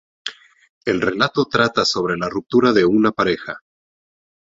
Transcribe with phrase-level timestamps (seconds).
[0.83, 3.59] El relato trata sobre la ruptura de una pareja.